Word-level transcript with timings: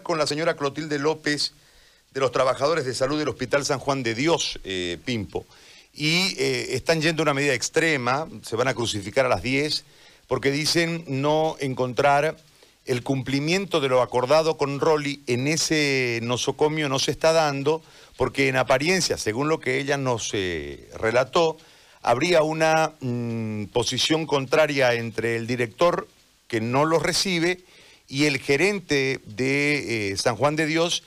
con 0.00 0.16
la 0.16 0.26
señora 0.26 0.56
Clotilde 0.56 0.98
López 0.98 1.52
de 2.12 2.20
los 2.20 2.32
trabajadores 2.32 2.86
de 2.86 2.94
salud 2.94 3.18
del 3.18 3.28
Hospital 3.28 3.64
San 3.64 3.78
Juan 3.78 4.02
de 4.02 4.14
Dios, 4.14 4.58
eh, 4.64 4.98
Pimpo. 5.04 5.44
Y 5.92 6.34
eh, 6.38 6.74
están 6.74 7.02
yendo 7.02 7.22
a 7.22 7.24
una 7.24 7.34
medida 7.34 7.52
extrema, 7.52 8.26
se 8.42 8.56
van 8.56 8.68
a 8.68 8.74
crucificar 8.74 9.26
a 9.26 9.28
las 9.28 9.42
10, 9.42 9.84
porque 10.28 10.50
dicen 10.50 11.04
no 11.08 11.56
encontrar 11.60 12.38
el 12.86 13.02
cumplimiento 13.02 13.80
de 13.80 13.88
lo 13.88 14.00
acordado 14.00 14.56
con 14.56 14.80
Rolly 14.80 15.22
en 15.26 15.46
ese 15.46 16.20
nosocomio 16.22 16.88
no 16.88 16.98
se 16.98 17.10
está 17.10 17.32
dando, 17.32 17.82
porque 18.16 18.48
en 18.48 18.56
apariencia, 18.56 19.18
según 19.18 19.48
lo 19.48 19.60
que 19.60 19.78
ella 19.78 19.98
nos 19.98 20.30
eh, 20.32 20.88
relató, 20.98 21.58
habría 22.00 22.42
una 22.42 22.92
mm, 23.00 23.66
posición 23.66 24.26
contraria 24.26 24.94
entre 24.94 25.36
el 25.36 25.46
director 25.46 26.08
que 26.48 26.60
no 26.60 26.84
los 26.84 27.02
recibe 27.02 27.60
y 28.12 28.26
el 28.26 28.38
gerente 28.38 29.20
de 29.24 30.10
eh, 30.12 30.16
San 30.18 30.36
Juan 30.36 30.54
de 30.54 30.66
Dios 30.66 31.02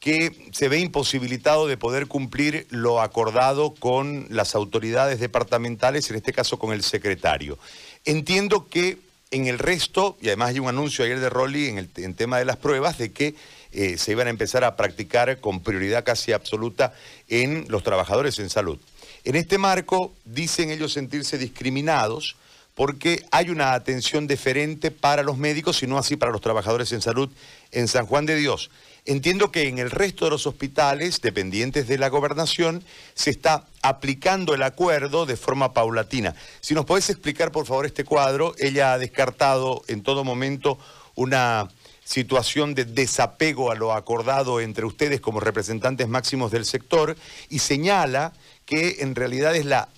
que 0.00 0.48
se 0.50 0.68
ve 0.68 0.80
imposibilitado 0.80 1.68
de 1.68 1.76
poder 1.76 2.08
cumplir 2.08 2.66
lo 2.70 3.00
acordado 3.00 3.74
con 3.74 4.26
las 4.28 4.56
autoridades 4.56 5.20
departamentales, 5.20 6.10
en 6.10 6.16
este 6.16 6.32
caso 6.32 6.58
con 6.58 6.72
el 6.72 6.82
secretario. 6.82 7.60
Entiendo 8.04 8.66
que 8.66 8.98
en 9.30 9.46
el 9.46 9.60
resto, 9.60 10.16
y 10.20 10.26
además 10.26 10.50
hay 10.50 10.58
un 10.58 10.68
anuncio 10.68 11.04
ayer 11.04 11.20
de 11.20 11.30
Rolly 11.30 11.68
en 11.68 11.78
el 11.78 12.14
tema 12.16 12.40
de 12.40 12.44
las 12.44 12.56
pruebas, 12.56 12.98
de 12.98 13.12
que 13.12 13.36
eh, 13.70 13.96
se 13.96 14.10
iban 14.10 14.26
a 14.26 14.30
empezar 14.30 14.64
a 14.64 14.74
practicar 14.74 15.38
con 15.40 15.60
prioridad 15.60 16.04
casi 16.04 16.32
absoluta 16.32 16.92
en 17.28 17.66
los 17.68 17.84
trabajadores 17.84 18.36
en 18.40 18.50
salud. 18.50 18.80
En 19.22 19.36
este 19.36 19.58
marco, 19.58 20.12
dicen 20.24 20.70
ellos 20.70 20.92
sentirse 20.92 21.38
discriminados 21.38 22.34
porque 22.78 23.26
hay 23.32 23.50
una 23.50 23.72
atención 23.72 24.28
deferente 24.28 24.92
para 24.92 25.24
los 25.24 25.36
médicos 25.36 25.82
y 25.82 25.88
no 25.88 25.98
así 25.98 26.14
para 26.14 26.30
los 26.30 26.40
trabajadores 26.40 26.92
en 26.92 27.02
salud 27.02 27.28
en 27.72 27.88
San 27.88 28.06
Juan 28.06 28.24
de 28.24 28.36
Dios. 28.36 28.70
Entiendo 29.04 29.50
que 29.50 29.66
en 29.66 29.78
el 29.78 29.90
resto 29.90 30.26
de 30.26 30.30
los 30.30 30.46
hospitales 30.46 31.20
dependientes 31.20 31.88
de 31.88 31.98
la 31.98 32.08
gobernación 32.08 32.84
se 33.14 33.30
está 33.30 33.66
aplicando 33.82 34.54
el 34.54 34.62
acuerdo 34.62 35.26
de 35.26 35.36
forma 35.36 35.72
paulatina. 35.72 36.36
Si 36.60 36.72
nos 36.72 36.84
podés 36.84 37.10
explicar, 37.10 37.50
por 37.50 37.66
favor, 37.66 37.84
este 37.84 38.04
cuadro, 38.04 38.54
ella 38.60 38.92
ha 38.92 38.98
descartado 38.98 39.82
en 39.88 40.04
todo 40.04 40.22
momento 40.22 40.78
una 41.16 41.68
situación 42.04 42.76
de 42.76 42.84
desapego 42.84 43.72
a 43.72 43.74
lo 43.74 43.92
acordado 43.92 44.60
entre 44.60 44.86
ustedes 44.86 45.20
como 45.20 45.40
representantes 45.40 46.06
máximos 46.06 46.52
del 46.52 46.64
sector 46.64 47.16
y 47.50 47.58
señala 47.58 48.34
que 48.66 48.98
en 49.00 49.16
realidad 49.16 49.56
es 49.56 49.64
la 49.64 49.88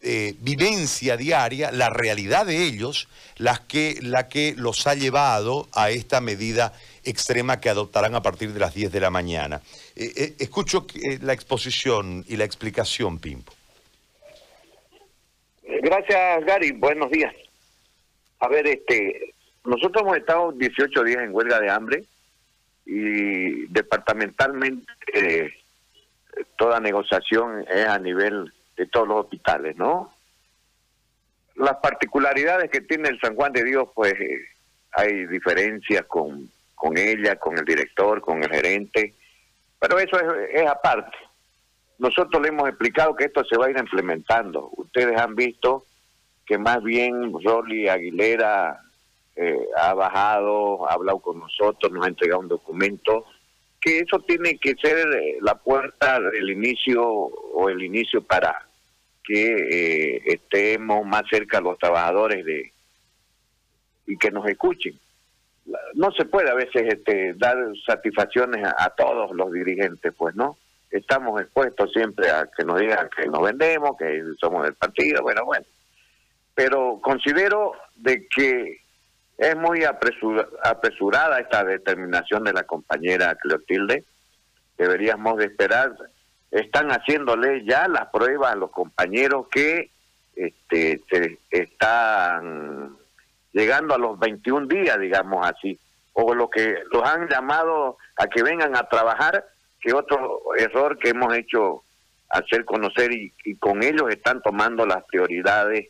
eh, 0.00 0.36
vivencia 0.38 1.16
diaria, 1.16 1.72
la 1.72 1.90
realidad 1.90 2.46
de 2.46 2.62
ellos, 2.62 3.08
las 3.36 3.58
que, 3.58 3.98
la 4.00 4.28
que 4.28 4.54
los 4.56 4.86
ha 4.86 4.94
llevado 4.94 5.68
a 5.74 5.90
esta 5.90 6.20
medida 6.20 6.72
extrema 7.02 7.60
que 7.60 7.68
adoptarán 7.68 8.14
a 8.14 8.22
partir 8.22 8.52
de 8.52 8.60
las 8.60 8.74
10 8.74 8.92
de 8.92 9.00
la 9.00 9.10
mañana. 9.10 9.60
Eh, 9.96 10.12
eh, 10.16 10.34
escucho 10.38 10.86
la 11.20 11.32
exposición 11.32 12.24
y 12.28 12.36
la 12.36 12.44
explicación, 12.44 13.18
Pimpo. 13.18 13.52
Gracias, 15.64 16.44
Gary. 16.44 16.70
Buenos 16.70 17.10
días. 17.10 17.34
A 18.38 18.46
ver, 18.46 18.68
este, 18.68 19.34
nosotros 19.64 20.02
hemos 20.02 20.16
estado 20.16 20.52
18 20.52 21.02
días 21.02 21.22
en 21.24 21.34
huelga 21.34 21.58
de 21.58 21.70
hambre 21.70 22.04
y 22.86 23.66
departamentalmente 23.66 25.54
toda 26.56 26.78
negociación 26.78 27.64
es 27.68 27.84
a 27.84 27.98
nivel 27.98 28.52
de 28.78 28.86
todos 28.86 29.08
los 29.08 29.24
hospitales, 29.24 29.76
¿no? 29.76 30.14
Las 31.56 31.76
particularidades 31.78 32.70
que 32.70 32.80
tiene 32.80 33.08
el 33.08 33.20
San 33.20 33.34
Juan 33.34 33.52
de 33.52 33.64
Dios, 33.64 33.88
pues 33.94 34.14
eh, 34.14 34.38
hay 34.92 35.26
diferencias 35.26 36.06
con, 36.06 36.48
con 36.74 36.96
ella, 36.96 37.36
con 37.36 37.58
el 37.58 37.64
director, 37.64 38.20
con 38.20 38.42
el 38.42 38.50
gerente, 38.50 39.14
pero 39.80 39.98
eso 39.98 40.18
es, 40.18 40.66
aparte. 40.66 41.16
Nosotros 41.98 42.40
le 42.40 42.48
hemos 42.48 42.68
explicado 42.68 43.16
que 43.16 43.24
esto 43.24 43.44
se 43.44 43.56
va 43.56 43.66
a 43.66 43.70
ir 43.70 43.78
implementando. 43.78 44.70
Ustedes 44.76 45.20
han 45.20 45.34
visto 45.34 45.84
que 46.46 46.56
más 46.56 46.82
bien 46.82 47.32
Rolly 47.44 47.88
Aguilera 47.88 48.80
eh, 49.34 49.58
ha 49.76 49.94
bajado, 49.94 50.88
ha 50.88 50.94
hablado 50.94 51.18
con 51.18 51.40
nosotros, 51.40 51.92
nos 51.92 52.04
ha 52.04 52.08
entregado 52.08 52.40
un 52.40 52.48
documento, 52.48 53.26
que 53.80 54.00
eso 54.00 54.20
tiene 54.20 54.58
que 54.58 54.74
ser 54.76 54.98
eh, 55.14 55.38
la 55.40 55.56
puerta 55.56 56.20
del 56.20 56.50
inicio 56.50 57.04
o 57.04 57.68
el 57.68 57.82
inicio 57.82 58.22
para 58.22 58.67
que 59.28 60.14
eh, 60.16 60.22
estemos 60.24 61.04
más 61.04 61.24
cerca 61.30 61.58
a 61.58 61.60
los 61.60 61.78
trabajadores 61.78 62.46
de 62.46 62.72
y 64.06 64.16
que 64.16 64.30
nos 64.30 64.48
escuchen. 64.48 64.98
No 65.92 66.10
se 66.12 66.24
puede 66.24 66.48
a 66.48 66.54
veces 66.54 66.82
este, 66.94 67.34
dar 67.34 67.58
satisfacciones 67.86 68.64
a, 68.64 68.88
todos 68.96 69.32
los 69.32 69.52
dirigentes, 69.52 70.14
pues 70.16 70.34
no. 70.34 70.56
Estamos 70.90 71.38
expuestos 71.42 71.92
siempre 71.92 72.30
a 72.30 72.48
que 72.56 72.64
nos 72.64 72.80
digan 72.80 73.10
que 73.14 73.26
nos 73.26 73.42
vendemos, 73.42 73.98
que 73.98 74.22
somos 74.40 74.64
del 74.64 74.72
partido, 74.72 75.22
bueno, 75.22 75.44
bueno. 75.44 75.66
Pero 76.54 76.98
considero 77.02 77.72
de 77.96 78.26
que 78.28 78.80
es 79.36 79.56
muy 79.56 79.84
apresurada 79.84 81.38
esta 81.38 81.64
determinación 81.64 82.44
de 82.44 82.54
la 82.54 82.62
compañera 82.62 83.34
Cleotilde. 83.34 84.04
Deberíamos 84.78 85.36
de 85.36 85.44
esperar 85.44 85.92
están 86.50 86.90
haciéndole 86.90 87.64
ya 87.64 87.88
las 87.88 88.08
pruebas 88.08 88.52
a 88.52 88.56
los 88.56 88.70
compañeros 88.70 89.46
que 89.50 89.90
este, 90.34 91.00
se 91.10 91.38
están 91.50 92.96
llegando 93.52 93.94
a 93.94 93.98
los 93.98 94.18
21 94.18 94.66
días, 94.66 94.98
digamos 94.98 95.46
así, 95.46 95.78
o 96.12 96.34
lo 96.34 96.48
que 96.48 96.76
los 96.92 97.02
han 97.02 97.28
llamado 97.28 97.98
a 98.16 98.26
que 98.26 98.42
vengan 98.42 98.76
a 98.76 98.88
trabajar, 98.88 99.44
que 99.80 99.92
otro 99.92 100.40
error 100.56 100.98
que 100.98 101.10
hemos 101.10 101.34
hecho 101.34 101.82
hacer 102.28 102.64
conocer 102.64 103.10
y, 103.12 103.32
con 103.56 103.82
ellos 103.82 104.10
están 104.10 104.42
tomando 104.42 104.84
las 104.86 105.04
prioridades 105.04 105.88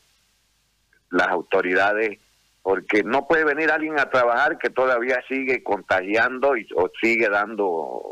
las 1.10 1.28
autoridades 1.28 2.18
porque 2.62 3.02
no 3.02 3.26
puede 3.26 3.44
venir 3.44 3.70
alguien 3.70 3.98
a 3.98 4.10
trabajar 4.10 4.58
que 4.58 4.68
todavía 4.68 5.20
sigue 5.26 5.62
contagiando 5.62 6.56
y, 6.56 6.68
o 6.76 6.90
sigue 7.00 7.28
dando 7.28 8.02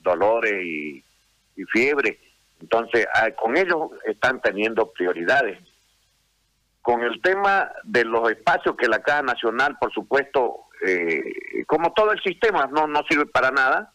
dolores 0.00 0.64
y, 0.64 1.04
y 1.56 1.64
fiebre. 1.64 2.20
Entonces, 2.60 3.06
ah, 3.14 3.30
con 3.32 3.56
ellos 3.56 3.90
están 4.04 4.40
teniendo 4.40 4.90
prioridades. 4.92 5.58
Con 6.82 7.02
el 7.02 7.20
tema 7.20 7.72
de 7.82 8.04
los 8.04 8.30
espacios 8.30 8.76
que 8.76 8.88
la 8.88 9.02
Caja 9.02 9.22
Nacional, 9.22 9.76
por 9.80 9.92
supuesto, 9.92 10.66
eh, 10.86 11.22
como 11.66 11.92
todo 11.92 12.12
el 12.12 12.22
sistema 12.22 12.66
no, 12.66 12.86
no 12.86 13.02
sirve 13.08 13.26
para 13.26 13.50
nada, 13.50 13.92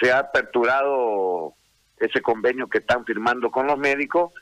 se 0.00 0.12
ha 0.12 0.20
aperturado 0.20 1.54
ese 1.98 2.22
convenio 2.22 2.68
que 2.68 2.78
están 2.78 3.04
firmando 3.04 3.50
con 3.50 3.66
los 3.66 3.78
médicos, 3.78 4.32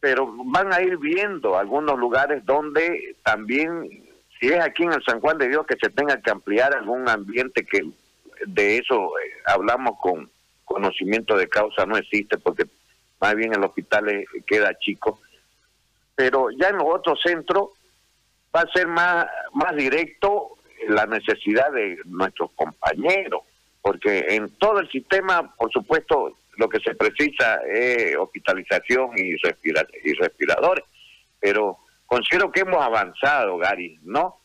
pero 0.00 0.32
van 0.46 0.72
a 0.72 0.80
ir 0.80 0.96
viendo 0.96 1.56
algunos 1.56 1.98
lugares 1.98 2.44
donde 2.44 3.16
también, 3.22 4.06
si 4.40 4.48
es 4.48 4.60
aquí 4.60 4.84
en 4.84 4.92
el 4.92 5.04
San 5.04 5.20
Juan 5.20 5.38
de 5.38 5.48
Dios, 5.48 5.66
que 5.66 5.76
se 5.80 5.90
tenga 5.90 6.20
que 6.20 6.30
ampliar 6.30 6.74
algún 6.74 7.08
ambiente 7.08 7.64
que 7.64 7.88
de 8.46 8.78
eso 8.78 9.18
eh, 9.18 9.32
hablamos 9.46 9.98
con 10.00 10.30
conocimiento 10.68 11.36
de 11.36 11.48
causa 11.48 11.86
no 11.86 11.96
existe 11.96 12.38
porque 12.38 12.64
más 13.20 13.34
bien 13.34 13.52
el 13.54 13.64
hospital 13.64 14.24
queda 14.46 14.78
chico. 14.78 15.20
Pero 16.14 16.50
ya 16.50 16.68
en 16.68 16.76
los 16.76 16.86
otros 16.88 17.20
centros 17.22 17.70
va 18.54 18.60
a 18.60 18.72
ser 18.72 18.86
más, 18.86 19.26
más 19.52 19.74
directo 19.74 20.58
la 20.88 21.06
necesidad 21.06 21.72
de 21.72 21.98
nuestros 22.04 22.52
compañeros, 22.52 23.42
porque 23.82 24.26
en 24.28 24.50
todo 24.58 24.80
el 24.80 24.90
sistema, 24.90 25.54
por 25.56 25.72
supuesto, 25.72 26.36
lo 26.56 26.68
que 26.68 26.80
se 26.80 26.94
precisa 26.94 27.60
es 27.66 28.16
hospitalización 28.16 29.10
y, 29.16 29.34
y 29.34 30.14
respiradores, 30.14 30.84
pero 31.40 31.78
considero 32.06 32.50
que 32.50 32.60
hemos 32.60 32.82
avanzado, 32.82 33.58
Gary, 33.58 33.98
¿no? 34.02 34.37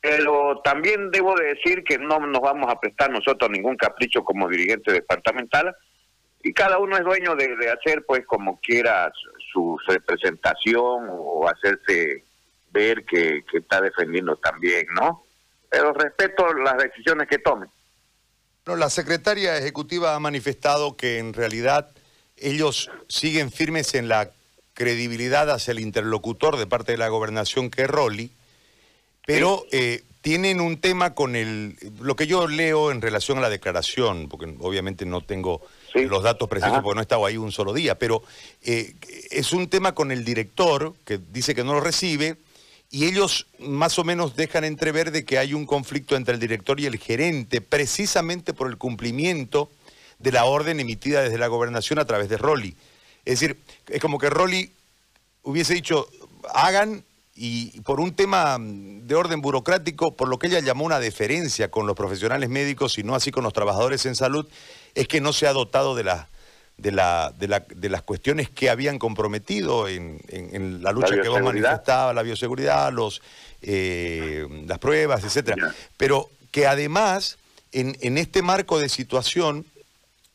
Pero 0.00 0.60
también 0.62 1.10
debo 1.10 1.34
de 1.34 1.54
decir 1.54 1.82
que 1.82 1.98
no 1.98 2.20
nos 2.20 2.40
vamos 2.40 2.70
a 2.70 2.78
prestar 2.78 3.10
nosotros 3.10 3.50
ningún 3.50 3.76
capricho 3.76 4.22
como 4.22 4.48
dirigente 4.48 4.92
departamental 4.92 5.74
y 6.42 6.52
cada 6.52 6.78
uno 6.78 6.96
es 6.96 7.04
dueño 7.04 7.34
de, 7.34 7.70
hacer 7.70 8.04
pues 8.06 8.24
como 8.26 8.60
quiera 8.60 9.12
su, 9.52 9.76
representación 9.86 11.08
o 11.10 11.48
hacerse 11.48 12.24
ver 12.70 13.04
que, 13.04 13.44
está 13.52 13.80
defendiendo 13.80 14.36
también, 14.36 14.86
¿no? 14.94 15.24
Pero 15.68 15.92
respeto 15.92 16.52
las 16.54 16.76
decisiones 16.76 17.28
que 17.28 17.38
tomen. 17.38 17.68
No, 18.66 18.76
la 18.76 18.90
secretaria 18.90 19.56
ejecutiva 19.56 20.14
ha 20.14 20.20
manifestado 20.20 20.96
que 20.96 21.18
en 21.18 21.32
realidad 21.32 21.90
ellos 22.36 22.90
siguen 23.08 23.50
firmes 23.50 23.94
en 23.94 24.08
la 24.08 24.30
credibilidad 24.74 25.50
hacia 25.50 25.72
el 25.72 25.80
interlocutor 25.80 26.56
de 26.56 26.66
parte 26.66 26.92
de 26.92 26.98
la 26.98 27.08
gobernación 27.08 27.70
que 27.70 27.82
es 27.82 27.88
Rolly, 27.88 28.30
pero 29.28 29.66
eh, 29.72 30.04
tienen 30.22 30.58
un 30.58 30.80
tema 30.80 31.12
con 31.14 31.36
el, 31.36 31.76
lo 32.00 32.16
que 32.16 32.26
yo 32.26 32.48
leo 32.48 32.90
en 32.90 33.02
relación 33.02 33.36
a 33.36 33.42
la 33.42 33.50
declaración, 33.50 34.26
porque 34.30 34.56
obviamente 34.60 35.04
no 35.04 35.20
tengo 35.20 35.60
los 35.92 36.22
datos 36.22 36.48
precisos 36.48 36.80
porque 36.82 36.94
no 36.94 37.02
he 37.02 37.02
estado 37.02 37.26
ahí 37.26 37.36
un 37.36 37.52
solo 37.52 37.74
día, 37.74 37.98
pero 37.98 38.22
eh, 38.62 38.94
es 39.30 39.52
un 39.52 39.68
tema 39.68 39.94
con 39.94 40.12
el 40.12 40.24
director 40.24 40.94
que 41.04 41.20
dice 41.30 41.54
que 41.54 41.62
no 41.62 41.74
lo 41.74 41.80
recibe 41.80 42.38
y 42.90 43.04
ellos 43.04 43.46
más 43.58 43.98
o 43.98 44.04
menos 44.04 44.34
dejan 44.34 44.64
entrever 44.64 45.10
de 45.10 45.26
que 45.26 45.36
hay 45.36 45.52
un 45.52 45.66
conflicto 45.66 46.16
entre 46.16 46.32
el 46.32 46.40
director 46.40 46.80
y 46.80 46.86
el 46.86 46.96
gerente, 46.96 47.60
precisamente 47.60 48.54
por 48.54 48.68
el 48.68 48.78
cumplimiento 48.78 49.70
de 50.18 50.32
la 50.32 50.46
orden 50.46 50.80
emitida 50.80 51.20
desde 51.20 51.36
la 51.36 51.48
gobernación 51.48 51.98
a 51.98 52.06
través 52.06 52.30
de 52.30 52.38
Rolly. 52.38 52.74
Es 53.26 53.40
decir, 53.40 53.58
es 53.88 54.00
como 54.00 54.18
que 54.18 54.30
Rolly 54.30 54.72
hubiese 55.42 55.74
dicho, 55.74 56.08
hagan, 56.54 57.04
y 57.40 57.80
por 57.82 58.00
un 58.00 58.14
tema 58.14 58.58
de 58.60 59.14
orden 59.14 59.40
burocrático, 59.40 60.16
por 60.16 60.28
lo 60.28 60.40
que 60.40 60.48
ella 60.48 60.58
llamó 60.58 60.84
una 60.84 60.98
deferencia 60.98 61.70
con 61.70 61.86
los 61.86 61.94
profesionales 61.94 62.48
médicos 62.48 62.98
y 62.98 63.04
no 63.04 63.14
así 63.14 63.30
con 63.30 63.44
los 63.44 63.52
trabajadores 63.52 64.06
en 64.06 64.16
salud, 64.16 64.48
es 64.96 65.06
que 65.06 65.20
no 65.20 65.32
se 65.32 65.46
ha 65.46 65.52
dotado 65.52 65.94
de 65.94 66.02
la 66.02 66.28
de, 66.78 66.92
la, 66.92 67.32
de, 67.38 67.48
la, 67.48 67.64
de 67.68 67.88
las 67.88 68.02
cuestiones 68.02 68.50
que 68.50 68.70
habían 68.70 68.98
comprometido 68.98 69.88
en, 69.88 70.20
en, 70.28 70.82
la 70.82 70.92
lucha 70.92 71.20
que 71.20 71.28
vos 71.28 71.42
manifestabas, 71.42 72.14
la 72.14 72.22
bioseguridad, 72.22 72.92
los, 72.92 73.20
eh, 73.62 74.46
las 74.66 74.78
pruebas, 74.78 75.24
etcétera. 75.24 75.74
Pero 75.96 76.30
que 76.52 76.66
además, 76.66 77.38
en, 77.72 77.96
en 78.00 78.16
este 78.16 78.42
marco 78.42 78.78
de 78.78 78.88
situación, 78.88 79.66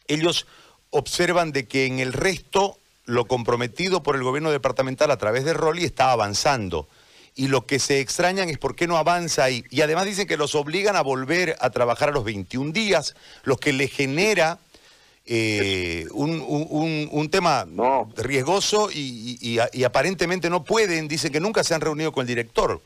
ellos 0.07 0.45
observan 0.89 1.53
de 1.53 1.65
que 1.65 1.85
en 1.85 1.99
el 1.99 2.13
resto 2.13 2.77
lo 3.05 3.25
comprometido 3.25 4.03
por 4.03 4.15
el 4.15 4.23
gobierno 4.23 4.51
departamental 4.51 5.11
a 5.11 5.17
través 5.17 5.45
de 5.45 5.53
Rolly 5.53 5.83
está 5.83 6.11
avanzando. 6.11 6.87
Y 7.35 7.47
lo 7.47 7.65
que 7.65 7.79
se 7.79 7.99
extrañan 7.99 8.49
es 8.49 8.57
por 8.57 8.75
qué 8.75 8.87
no 8.87 8.97
avanza 8.97 9.43
ahí. 9.43 9.63
Y 9.71 9.81
además 9.81 10.05
dicen 10.05 10.27
que 10.27 10.37
los 10.37 10.53
obligan 10.55 10.95
a 10.95 11.01
volver 11.01 11.55
a 11.59 11.71
trabajar 11.71 12.09
a 12.09 12.11
los 12.11 12.23
21 12.23 12.71
días, 12.71 13.15
lo 13.43 13.57
que 13.57 13.73
le 13.73 13.87
genera 13.87 14.59
eh, 15.25 16.05
un, 16.11 16.41
un, 16.41 17.09
un, 17.11 17.29
tema 17.29 17.65
riesgoso 18.17 18.89
y, 18.91 19.57
aparentemente 19.85 20.49
no 20.49 20.65
pueden, 20.65 21.07
dicen 21.07 21.31
que 21.31 21.39
nunca 21.39 21.63
se 21.63 21.73
han 21.73 21.81
reunido 21.81 22.11
con 22.11 22.21
el 22.23 22.27
director. 22.27 22.81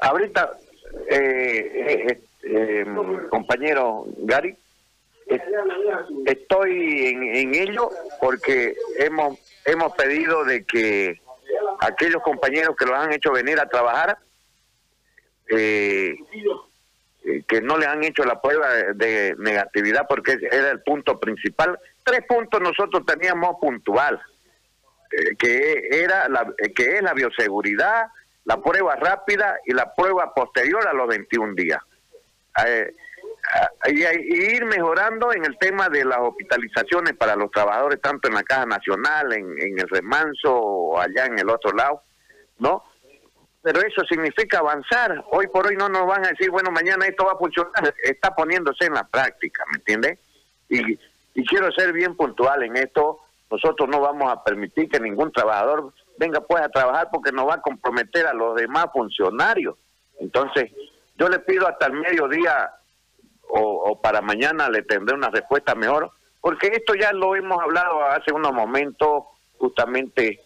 Ahorita, 0.00 0.58
eh, 1.08 2.20
eh, 2.42 2.86
compañero 3.30 4.04
Gary, 4.18 4.56
estoy 6.26 7.08
en, 7.08 7.54
ello 7.54 7.90
porque 8.20 8.74
hemos, 8.98 9.38
hemos 9.64 9.92
pedido 9.94 10.44
de 10.44 10.64
que 10.64 11.20
aquellos 11.80 12.22
compañeros 12.22 12.76
que 12.76 12.86
los 12.86 12.98
han 12.98 13.12
hecho 13.12 13.32
venir 13.32 13.58
a 13.60 13.68
trabajar, 13.68 14.18
eh, 15.48 16.16
eh, 17.24 17.44
que 17.46 17.60
no 17.60 17.78
le 17.78 17.86
han 17.86 18.02
hecho 18.02 18.24
la 18.24 18.40
prueba 18.40 18.68
de, 18.94 19.36
negatividad 19.38 20.06
porque 20.08 20.38
era 20.50 20.70
el 20.70 20.80
punto 20.82 21.20
principal. 21.20 21.78
Tres 22.02 22.24
puntos 22.26 22.60
nosotros 22.60 23.06
teníamos 23.06 23.56
puntual, 23.60 24.20
eh, 25.12 25.36
que 25.38 25.88
era 26.02 26.28
la, 26.28 26.52
eh, 26.58 26.72
que 26.72 26.96
es 26.96 27.02
la 27.02 27.14
bioseguridad, 27.14 28.06
la 28.44 28.60
prueba 28.60 28.96
rápida 28.96 29.56
y 29.66 29.72
la 29.72 29.94
prueba 29.94 30.34
posterior 30.34 30.86
a 30.88 30.92
los 30.92 31.06
21 31.06 31.54
días. 31.54 31.80
Y, 33.86 34.54
ir 34.54 34.64
mejorando 34.64 35.32
en 35.32 35.44
el 35.44 35.58
tema 35.58 35.88
de 35.88 36.04
las 36.04 36.18
hospitalizaciones 36.18 37.14
para 37.14 37.36
los 37.36 37.50
trabajadores, 37.50 38.00
tanto 38.00 38.28
en 38.28 38.34
la 38.34 38.42
Caja 38.42 38.66
Nacional, 38.66 39.32
en, 39.32 39.60
en 39.60 39.78
el 39.78 39.88
remanso 39.88 40.54
o 40.54 41.00
allá 41.00 41.26
en 41.26 41.38
el 41.38 41.48
otro 41.50 41.72
lado, 41.72 42.02
¿no? 42.58 42.84
pero 43.62 43.80
eso 43.80 44.02
significa 44.04 44.58
avanzar. 44.58 45.24
Hoy 45.30 45.46
por 45.46 45.66
hoy 45.68 45.76
no 45.76 45.88
nos 45.88 46.06
van 46.06 46.24
a 46.26 46.30
decir, 46.30 46.50
bueno, 46.50 46.70
mañana 46.70 47.06
esto 47.06 47.24
va 47.24 47.32
a 47.32 47.38
funcionar, 47.38 47.94
está 48.02 48.34
poniéndose 48.34 48.86
en 48.86 48.94
la 48.94 49.04
práctica, 49.04 49.64
¿me 49.70 49.78
entiendes? 49.78 50.18
Y, 50.68 50.98
y 51.34 51.46
quiero 51.46 51.70
ser 51.72 51.92
bien 51.92 52.16
puntual 52.16 52.64
en 52.64 52.76
esto, 52.76 53.20
nosotros 53.50 53.88
no 53.88 54.00
vamos 54.00 54.32
a 54.32 54.42
permitir 54.42 54.88
que 54.88 54.98
ningún 54.98 55.30
trabajador 55.30 55.92
venga 56.18 56.40
pues 56.40 56.62
a 56.62 56.68
trabajar 56.68 57.08
porque 57.12 57.30
nos 57.30 57.48
va 57.48 57.54
a 57.54 57.60
comprometer 57.60 58.26
a 58.26 58.34
los 58.34 58.56
demás 58.56 58.86
funcionarios. 58.92 59.76
Entonces, 60.18 60.72
yo 61.16 61.28
le 61.28 61.38
pido 61.38 61.68
hasta 61.68 61.86
el 61.86 61.92
mediodía 61.92 62.72
o, 63.52 64.00
para 64.00 64.20
mañana 64.20 64.68
le 64.68 64.82
tendré 64.82 65.14
una 65.14 65.30
respuesta 65.30 65.74
mejor, 65.74 66.10
porque 66.40 66.68
esto 66.68 66.94
ya 66.94 67.12
lo 67.12 67.36
hemos 67.36 67.60
hablado 67.60 68.04
hace 68.06 68.32
unos 68.32 68.52
momentos 68.52 69.24
justamente 69.58 70.40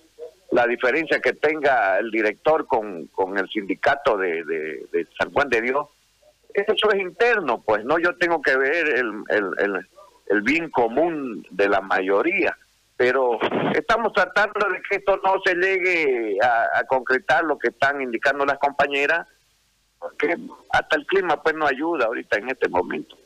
la 0.51 0.67
diferencia 0.67 1.21
que 1.21 1.33
tenga 1.33 1.99
el 1.99 2.11
director 2.11 2.67
con, 2.67 3.07
con 3.09 3.39
el 3.39 3.49
sindicato 3.49 4.17
de, 4.17 4.45
de, 4.45 5.07
San 5.19 5.33
Juan 5.33 5.49
de 5.49 5.61
Dios, 5.61 5.89
eso 6.55 6.91
es 6.93 7.01
interno, 7.01 7.63
pues 7.63 7.85
no 7.85 7.99
yo 7.99 8.17
tengo 8.17 8.41
que 8.41 8.57
ver 8.57 8.89
el, 8.89 9.13
el, 9.29 9.87
el, 10.29 10.43
bien 10.43 10.71
común 10.71 11.47
de 11.51 11.69
la 11.69 11.81
mayoría, 11.81 12.57
pero 12.97 13.39
estamos 13.75 14.13
tratando 14.13 14.69
de 14.69 14.81
que 14.89 14.97
esto 14.97 15.21
no 15.23 15.35
se 15.45 15.55
llegue 15.55 16.39
a 16.43 16.83
concretar 16.89 17.45
lo 17.45 17.59
que 17.59 17.69
están 17.69 18.01
indicando 18.01 18.47
las 18.47 18.59
compañeras, 18.59 19.27
porque 19.99 20.37
hasta 20.71 20.97
el 20.97 21.07
clima 21.07 21.43
pues 21.43 21.55
no 21.55 21.67
ayuda 21.67 22.07
ahorita 22.07 22.39
en 22.39 22.51
este 22.51 22.69
momento. 22.69 23.17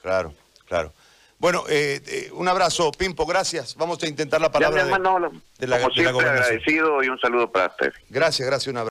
Claro, 0.00 0.34
claro. 0.66 0.92
Bueno, 1.38 1.64
eh, 1.68 2.00
eh, 2.06 2.30
un 2.32 2.48
abrazo, 2.48 2.90
Pimpo, 2.92 3.26
gracias. 3.26 3.74
Vamos 3.76 4.02
a 4.02 4.06
intentar 4.06 4.40
la 4.40 4.50
palabra 4.50 4.84
de, 4.84 4.90
la, 5.66 5.78
como 5.78 5.92
siempre, 5.92 6.26
agradecido 6.26 7.02
y 7.02 7.08
un 7.08 7.18
saludo 7.18 7.50
para 7.50 7.66
usted. 7.66 7.92
Gracias, 8.08 8.46
gracias, 8.48 8.68
un 8.68 8.78
abrazo. 8.78 8.82